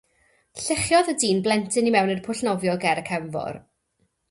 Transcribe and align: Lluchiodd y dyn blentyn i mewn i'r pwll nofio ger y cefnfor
Lluchiodd 0.61 1.11
y 1.13 1.15
dyn 1.25 1.43
blentyn 1.49 1.91
i 1.91 1.95
mewn 1.97 2.15
i'r 2.15 2.25
pwll 2.29 2.43
nofio 2.49 2.77
ger 2.87 3.05
y 3.05 3.07
cefnfor 3.13 3.63